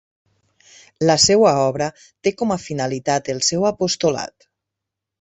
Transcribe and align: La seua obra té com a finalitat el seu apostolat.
La 1.07 1.17
seua 1.25 1.51
obra 1.67 1.91
té 2.05 2.35
com 2.41 2.57
a 2.57 2.59
finalitat 2.65 3.33
el 3.37 3.47
seu 3.53 3.71
apostolat. 3.75 4.53